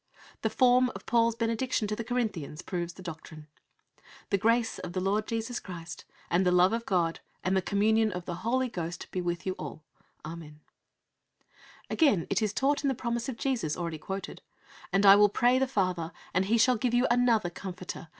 The 0.41 0.49
form 0.49 0.89
of 0.95 1.05
Paul's 1.05 1.35
benediction 1.35 1.87
to 1.87 1.95
the 1.95 2.03
Corinthians 2.03 2.63
proves 2.63 2.93
the 2.93 3.03
doctrine: 3.03 3.45
"The 4.31 4.37
grace 4.39 4.79
of 4.79 4.93
the 4.93 4.99
Lord 4.99 5.27
Jesus 5.27 5.59
Christ, 5.59 6.05
and 6.27 6.43
the 6.43 6.51
love 6.51 6.73
of 6.73 6.87
God, 6.87 7.19
and 7.43 7.55
the 7.55 7.61
communion 7.61 8.11
of 8.11 8.25
the 8.25 8.37
Holy 8.41 8.67
Ghost, 8.67 9.05
be 9.11 9.21
with 9.21 9.45
you 9.45 9.53
all. 9.59 9.83
Amen" 10.25 10.59
(2 10.61 10.61
Cor. 10.61 10.65
xiii. 10.65 11.45
14). 12.09 12.17
Again, 12.17 12.27
it 12.31 12.41
is 12.41 12.51
taught 12.51 12.83
in 12.83 12.87
the 12.87 12.95
promise 12.95 13.29
of 13.29 13.37
Jesus, 13.37 13.77
already 13.77 13.99
quoted, 13.99 14.41
"And 14.91 15.05
I 15.05 15.15
will 15.15 15.29
pray 15.29 15.59
the 15.59 15.67
Father, 15.67 16.11
and 16.33 16.45
He 16.45 16.57
shall 16.57 16.77
give 16.77 16.95
you 16.95 17.05
another 17.11 17.51
Comforter... 17.51 18.07